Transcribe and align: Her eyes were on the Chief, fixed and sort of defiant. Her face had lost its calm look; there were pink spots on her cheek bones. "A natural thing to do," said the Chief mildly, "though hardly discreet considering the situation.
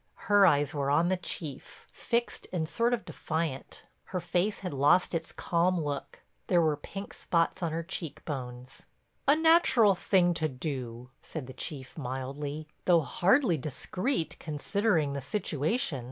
Her 0.31 0.47
eyes 0.47 0.73
were 0.73 0.89
on 0.89 1.09
the 1.09 1.17
Chief, 1.17 1.85
fixed 1.91 2.47
and 2.51 2.67
sort 2.67 2.91
of 2.95 3.05
defiant. 3.05 3.83
Her 4.05 4.19
face 4.19 4.61
had 4.61 4.73
lost 4.73 5.13
its 5.13 5.31
calm 5.31 5.79
look; 5.79 6.21
there 6.47 6.59
were 6.59 6.75
pink 6.75 7.13
spots 7.13 7.61
on 7.61 7.71
her 7.71 7.83
cheek 7.83 8.25
bones. 8.25 8.87
"A 9.27 9.35
natural 9.35 9.93
thing 9.93 10.33
to 10.33 10.49
do," 10.49 11.11
said 11.21 11.45
the 11.45 11.53
Chief 11.53 11.99
mildly, 11.99 12.67
"though 12.85 13.01
hardly 13.01 13.57
discreet 13.59 14.37
considering 14.39 15.13
the 15.13 15.21
situation. 15.21 15.99